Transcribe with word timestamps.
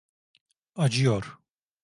Acıyor. 0.75 1.37